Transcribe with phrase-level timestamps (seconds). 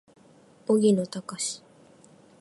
[0.65, 1.61] 荻野貴司